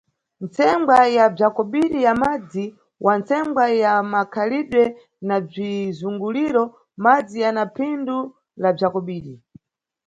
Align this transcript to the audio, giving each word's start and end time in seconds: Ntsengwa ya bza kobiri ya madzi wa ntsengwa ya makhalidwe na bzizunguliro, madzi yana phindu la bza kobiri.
Ntsengwa 0.45 0.97
ya 1.15 1.25
bza 1.33 1.47
kobiri 1.57 1.97
ya 2.05 2.13
madzi 2.21 2.65
wa 3.05 3.13
ntsengwa 3.19 3.63
ya 3.83 3.93
makhalidwe 4.13 4.83
na 5.27 5.37
bzizunguliro, 5.45 6.63
madzi 7.05 7.37
yana 7.43 7.63
phindu 7.75 8.17
la 8.61 8.69
bza 8.75 8.87
kobiri. 8.93 9.33